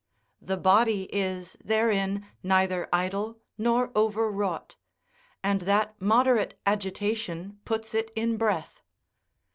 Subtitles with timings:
[0.41, 4.75] The body is, therein, neither idle nor overwrought;
[5.43, 8.81] and that moderate agitation puts it in breath.